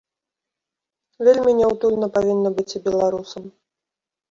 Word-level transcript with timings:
Вельмі 1.27 1.51
няўтульна 1.59 2.07
павінна 2.17 2.49
быць 2.59 2.67
і 2.77 2.83
беларусам. 2.89 3.43